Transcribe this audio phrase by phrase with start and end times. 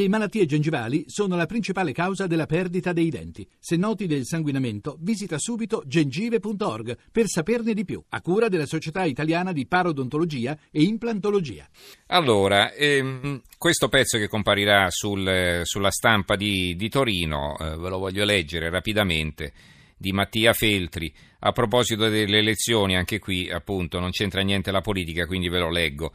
[0.00, 3.46] Le malattie gengivali sono la principale causa della perdita dei denti.
[3.58, 9.04] Se noti del sanguinamento, visita subito gengive.org per saperne di più, a cura della Società
[9.04, 11.68] Italiana di Parodontologia e Implantologia.
[12.06, 17.98] Allora, ehm, questo pezzo che comparirà sul, sulla stampa di, di Torino, eh, ve lo
[17.98, 19.52] voglio leggere rapidamente,
[19.98, 21.12] di Mattia Feltri.
[21.40, 25.68] A proposito delle elezioni, anche qui appunto non c'entra niente la politica, quindi ve lo
[25.68, 26.12] leggo.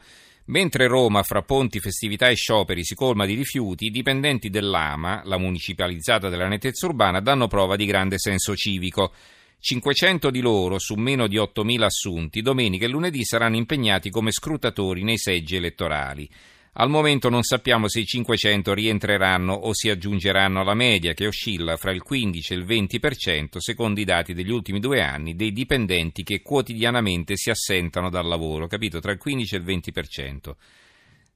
[0.48, 5.38] Mentre Roma, fra ponti, festività e scioperi, si colma di rifiuti, i dipendenti dell'AMA, la
[5.38, 9.12] municipalizzata della nettezza urbana, danno prova di grande senso civico.
[9.58, 15.02] 500 di loro, su meno di 8.000 assunti, domenica e lunedì saranno impegnati come scrutatori
[15.02, 16.30] nei seggi elettorali.
[16.78, 21.78] Al momento non sappiamo se i 500 rientreranno o si aggiungeranno alla media che oscilla
[21.78, 26.22] fra il 15 e il 20% secondo i dati degli ultimi due anni dei dipendenti
[26.22, 29.00] che quotidianamente si assentano dal lavoro, capito?
[29.00, 30.54] Tra il 15 e il 20%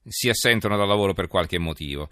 [0.07, 2.11] si assentano dal lavoro per qualche motivo.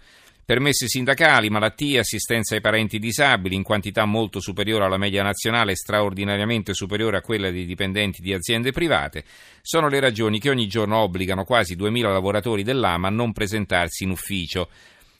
[0.49, 5.75] Permessi sindacali, malattie, assistenza ai parenti disabili in quantità molto superiore alla media nazionale e
[5.75, 9.25] straordinariamente superiore a quella dei dipendenti di aziende private,
[9.61, 14.09] sono le ragioni che ogni giorno obbligano quasi 2.000 lavoratori dell'AMA a non presentarsi in
[14.09, 14.69] ufficio.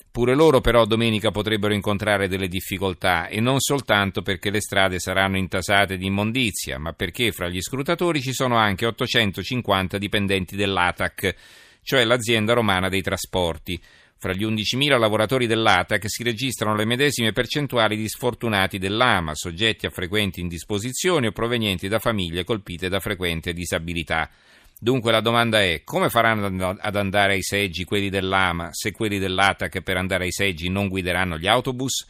[0.10, 5.38] Pure loro però domenica potrebbero incontrare delle difficoltà e non soltanto perché le strade saranno
[5.38, 11.36] intasate di immondizia, ma perché fra gli scrutatori ci sono anche 850 dipendenti dell'ATAC,
[11.84, 13.80] cioè l'azienda romana dei trasporti.
[14.22, 19.92] Fra gli 11.000 lavoratori dell'ATAC si registrano le medesime percentuali di sfortunati dell'AMA, soggetti a
[19.92, 24.30] frequenti indisposizioni o provenienti da famiglie colpite da frequente disabilità.
[24.78, 29.80] Dunque la domanda è come faranno ad andare ai seggi quelli dell'AMA se quelli dell'ATAC
[29.80, 32.06] per andare ai seggi non guideranno gli autobus?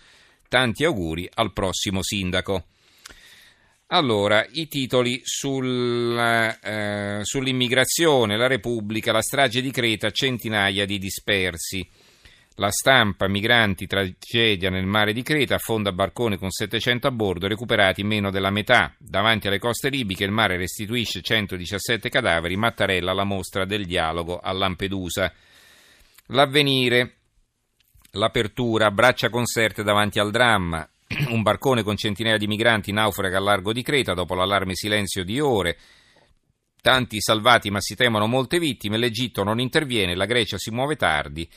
[0.47, 2.69] Tanti auguri al prossimo sindaco.
[3.91, 6.15] Allora, i titoli sul,
[6.61, 11.89] eh, sull'immigrazione, la Repubblica, la strage di Creta, centinaia di dispersi.
[12.57, 18.03] La stampa, migranti, tragedia nel mare di Creta, affonda barcone con 700 a bordo, recuperati
[18.03, 18.93] meno della metà.
[18.99, 24.51] Davanti alle coste libiche il mare restituisce 117 cadaveri, Mattarella la mostra del dialogo a
[24.51, 25.33] Lampedusa.
[26.27, 27.15] L'avvenire,
[28.11, 30.87] l'apertura, braccia conserte davanti al dramma,
[31.29, 35.39] un barcone con centinaia di migranti naufraga al largo di Creta dopo l'allarme silenzio di
[35.39, 35.77] ore.
[36.81, 41.49] Tanti salvati ma si temono molte vittime, l'Egitto non interviene, la Grecia si muove tardi.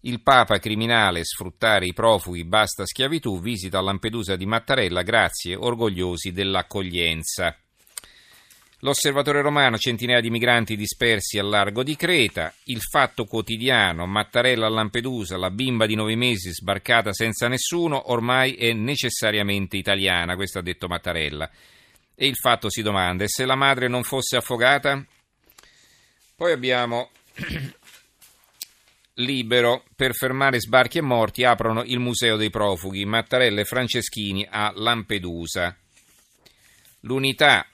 [0.00, 6.32] Il Papa criminale sfruttare i profughi basta schiavitù, visita a Lampedusa di Mattarella, grazie, orgogliosi
[6.32, 7.56] dell'accoglienza.
[8.84, 14.68] L'osservatore romano, centinaia di migranti dispersi al largo di Creta, il fatto quotidiano, Mattarella a
[14.68, 20.62] Lampedusa, la bimba di nove mesi sbarcata senza nessuno, ormai è necessariamente italiana, questo ha
[20.62, 21.50] detto Mattarella.
[22.14, 25.02] E il fatto si domanda, e se la madre non fosse affogata?
[26.36, 27.08] Poi abbiamo
[29.14, 34.70] Libero, per fermare sbarchi e morti, aprono il Museo dei Profughi, Mattarella e Franceschini a
[34.74, 35.74] Lampedusa.
[37.00, 37.66] L'unità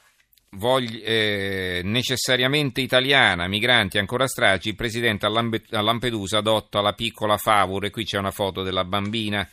[0.53, 7.85] Vogli, eh, necessariamente italiana, migranti ancora stragi, il presidente a Lampedusa adotta la piccola Favur
[7.85, 9.49] e qui c'è una foto della bambina.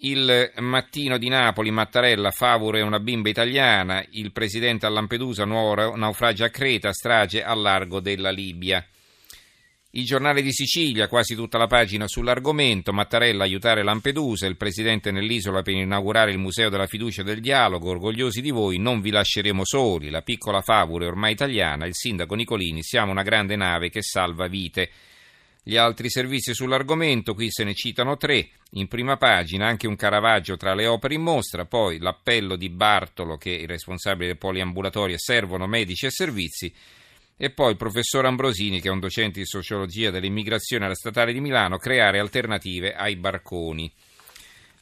[0.00, 5.94] Il mattino di Napoli, Mattarella, Favur è una bimba italiana, il presidente a Lampedusa, nuovo
[5.96, 8.82] naufragio a Creta, strage al largo della Libia.
[9.92, 15.62] Il giornale di Sicilia, quasi tutta la pagina sull'argomento, Mattarella aiutare Lampedusa, il presidente nell'isola
[15.62, 19.64] per inaugurare il Museo della Fiducia e del Dialogo, orgogliosi di voi, non vi lasceremo
[19.64, 24.46] soli, la piccola favore ormai italiana, il sindaco Nicolini, siamo una grande nave che salva
[24.46, 24.90] vite.
[25.62, 30.58] Gli altri servizi sull'argomento, qui se ne citano tre, in prima pagina anche un Caravaggio
[30.58, 35.16] tra le opere in mostra, poi l'appello di Bartolo che è il responsabile del poliambulatorio
[35.18, 36.70] servono medici e servizi,
[37.40, 41.40] e poi il professor Ambrosini, che è un docente di sociologia dell'immigrazione alla Statale di
[41.40, 43.90] Milano, creare alternative ai barconi.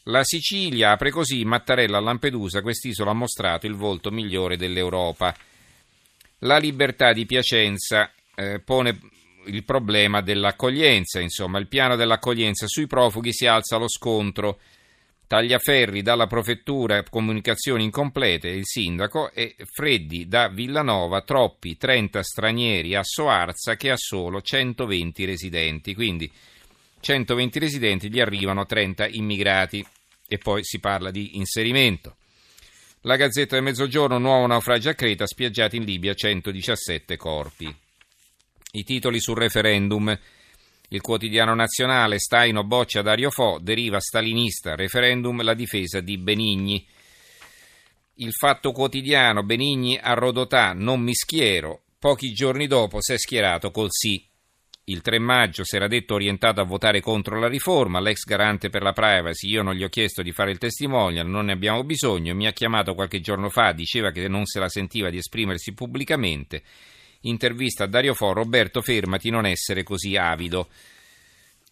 [0.04, 5.36] La Sicilia apre così Mattarella a Lampedusa, quest'isola ha mostrato il volto migliore dell'Europa.
[6.40, 8.98] La libertà di Piacenza eh, pone
[9.46, 14.60] il problema dell'accoglienza, insomma, il piano dell'accoglienza sui profughi si alza lo scontro
[15.26, 23.02] Tagliaferri dalla prefettura, comunicazioni incomplete, il sindaco, e Freddi da Villanova, troppi 30 stranieri a
[23.02, 25.94] Soarza che ha solo 120 residenti.
[25.94, 26.30] Quindi
[27.00, 29.84] 120 residenti gli arrivano 30 immigrati
[30.28, 32.16] e poi si parla di inserimento.
[33.02, 37.72] La Gazzetta del Mezzogiorno, nuovo naufragio a Creta, spiaggiati in Libia 117 corpi.
[38.72, 40.16] I titoli sul referendum.
[40.88, 46.86] Il quotidiano nazionale Staino boccia Dario Fo, deriva stalinista, referendum la difesa di Benigni.
[48.14, 53.70] Il fatto quotidiano Benigni a Rodotà, non mi schiero, pochi giorni dopo si è schierato
[53.70, 54.24] col sì.
[54.88, 58.82] Il 3 maggio si era detto orientato a votare contro la riforma, l'ex garante per
[58.82, 62.36] la privacy, io non gli ho chiesto di fare il testimonial, non ne abbiamo bisogno,
[62.36, 66.62] mi ha chiamato qualche giorno fa, diceva che non se la sentiva di esprimersi pubblicamente.
[67.22, 70.68] Intervista a Dario Fo, Roberto fermati non essere così avido.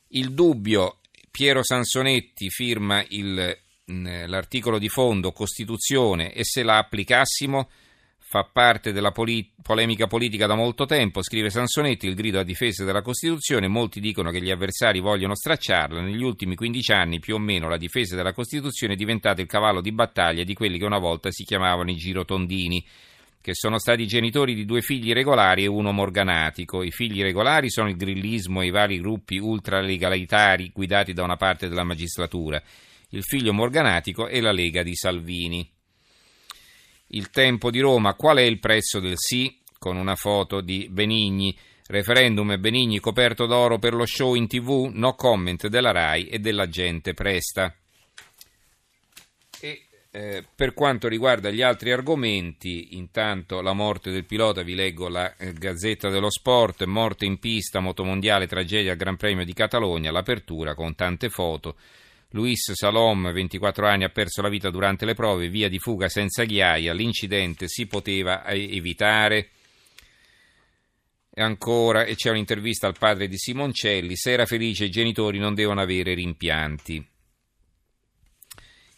[0.08, 0.98] Il dubbio,
[1.30, 3.56] Piero Sansonetti firma il,
[3.86, 7.68] l'articolo di fondo Costituzione e se la applicassimo
[8.34, 12.82] fa parte della polit- polemica politica da molto tempo, scrive Sansonetti, il grido a difesa
[12.82, 17.38] della Costituzione, molti dicono che gli avversari vogliono stracciarla, negli ultimi 15 anni più o
[17.38, 20.98] meno la difesa della Costituzione è diventata il cavallo di battaglia di quelli che una
[20.98, 22.84] volta si chiamavano i girotondini
[23.44, 26.82] che sono stati genitori di due figli regolari e uno morganatico.
[26.82, 31.68] I figli regolari sono il grillismo e i vari gruppi ultralegalitari guidati da una parte
[31.68, 32.62] della magistratura.
[33.10, 35.70] Il figlio morganatico è la Lega di Salvini.
[37.08, 39.60] Il tempo di Roma, qual è il prezzo del sì?
[39.78, 41.54] Con una foto di Benigni.
[41.86, 44.90] Referendum e Benigni coperto d'oro per lo show in tv?
[44.90, 47.76] No comment della RAI e della gente presta.
[49.60, 49.84] E
[50.16, 55.34] eh, per quanto riguarda gli altri argomenti, intanto la morte del pilota, vi leggo la
[55.36, 60.76] eh, Gazzetta dello Sport, morte in pista, motomondiale, tragedia al Gran Premio di Catalogna, l'apertura
[60.76, 61.74] con tante foto.
[62.30, 66.44] Luis Salom, 24 anni, ha perso la vita durante le prove, via di fuga senza
[66.44, 69.48] ghiaia, l'incidente si poteva evitare.
[71.28, 75.54] E ancora, e c'è un'intervista al padre di Simoncelli, se era felice i genitori non
[75.54, 77.04] devono avere rimpianti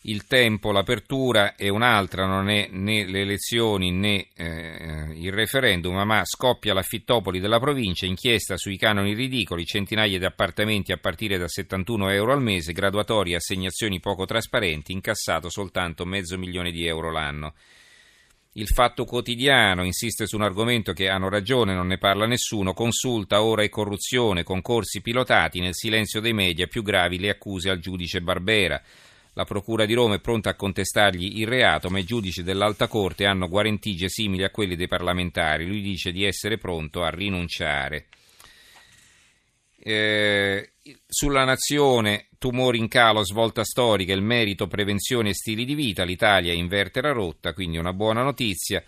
[0.09, 6.23] il tempo, l'apertura è un'altra, non è né le elezioni né eh, il referendum, ma
[6.25, 12.11] scoppia l'affittopoli della provincia, inchiesta sui canoni ridicoli, centinaia di appartamenti a partire da 71
[12.11, 17.55] euro al mese, graduatorie assegnazioni poco trasparenti, incassato soltanto mezzo milione di euro l'anno.
[18.53, 23.43] Il fatto quotidiano insiste su un argomento che hanno ragione, non ne parla nessuno, consulta
[23.43, 28.23] ora e corruzione, concorsi pilotati, nel silenzio dei media più gravi le accuse al giudice
[28.23, 28.81] Barbera.
[29.37, 33.27] La Procura di Roma è pronta a contestargli il reato, ma i giudici dell'Alta Corte
[33.27, 35.67] hanno guarentigie simili a quelli dei parlamentari.
[35.67, 38.07] Lui dice di essere pronto a rinunciare.
[39.79, 40.71] Eh,
[41.07, 46.55] sulla nazione, tumori in calo, svolta storica, il merito, prevenzione e stili di vita, l'Italia
[46.55, 48.83] inverte la rotta, quindi una buona notizia.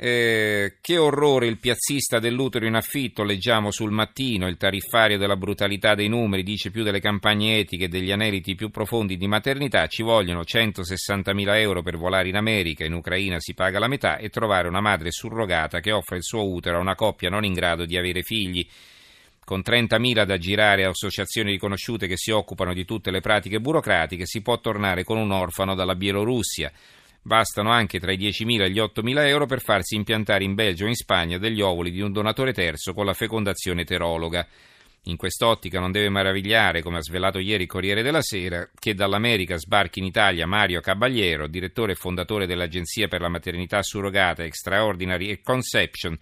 [0.00, 5.96] Eh, che orrore il piazzista dell'utero in affitto, leggiamo sul mattino, il tariffario della brutalità
[5.96, 10.04] dei numeri dice più delle campagne etiche e degli aneliti più profondi di maternità, ci
[10.04, 14.68] vogliono 160.000 euro per volare in America, in Ucraina si paga la metà e trovare
[14.68, 17.96] una madre surrogata che offre il suo utero a una coppia non in grado di
[17.96, 18.64] avere figli.
[19.44, 24.26] Con 30.000 da girare a associazioni riconosciute che si occupano di tutte le pratiche burocratiche
[24.26, 26.70] si può tornare con un orfano dalla Bielorussia.
[27.22, 30.88] Bastano anche tra i 10.000 e gli 8.000 euro per farsi impiantare in Belgio o
[30.88, 34.46] in Spagna degli ovuli di un donatore terzo con la fecondazione eterologa.
[35.04, 40.00] In quest'ottica non deve meravigliare, come ha svelato ieri Corriere della Sera, che dall'America sbarchi
[40.00, 46.18] in Italia Mario Caballero, direttore e fondatore dell'Agenzia per la maternità surrogata Extraordinary Conception,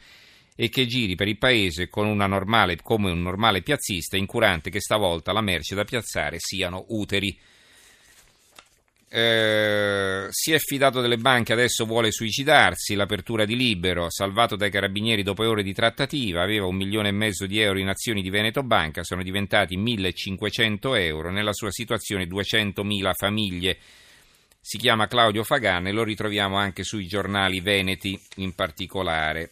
[0.59, 5.43] e che giri per il paese normale, come un normale piazzista, incurante che stavolta la
[5.43, 7.39] merce da piazzare siano uteri.
[9.09, 10.16] Eh,
[10.47, 12.95] si è fidato delle banche, adesso vuole suicidarsi.
[12.95, 17.47] L'apertura di Libero, salvato dai carabinieri dopo ore di trattativa, aveva un milione e mezzo
[17.47, 21.33] di euro in azioni di Veneto Banca, sono diventati 1500 euro.
[21.33, 23.77] Nella sua situazione 200.000 famiglie.
[24.61, 29.51] Si chiama Claudio Fagan e lo ritroviamo anche sui giornali veneti in particolare.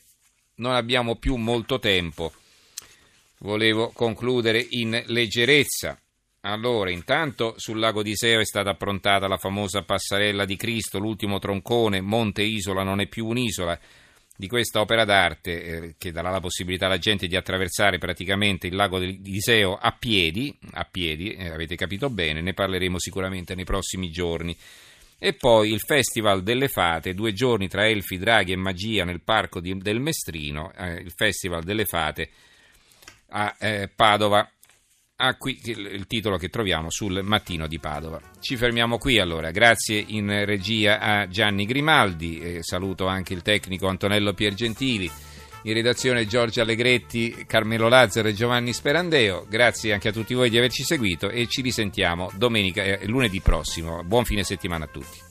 [0.59, 2.33] Non abbiamo più molto tempo.
[3.38, 5.99] Volevo concludere in leggerezza.
[6.47, 11.39] Allora, intanto sul lago di Seo è stata approntata la famosa passerella di Cristo, l'ultimo
[11.39, 13.79] troncone, Monte Isola non è più un'isola.
[14.37, 18.75] Di questa opera d'arte eh, che darà la possibilità alla gente di attraversare praticamente il
[18.75, 23.65] lago di Iseo a piedi, a piedi eh, avete capito bene, ne parleremo sicuramente nei
[23.65, 24.55] prossimi giorni.
[25.19, 29.61] E poi il Festival delle Fate, due giorni tra elfi, draghi e magia nel parco
[29.61, 32.29] di, del Mestrino, eh, il Festival delle Fate
[33.29, 34.47] a eh, Padova
[35.26, 38.21] ha qui il titolo che troviamo sul mattino di Padova.
[38.40, 43.87] Ci fermiamo qui allora, grazie in regia a Gianni Grimaldi, e saluto anche il tecnico
[43.88, 45.11] Antonello Piergentili,
[45.66, 50.59] in redazione Giorgio Allegretti, Carmelo Lazzaro e Giovanni Sperandeo, grazie anche a tutti voi di
[50.59, 54.04] averci seguito e ci risentiamo domenica e lunedì prossimo.
[54.04, 55.24] Buon fine settimana a tutti.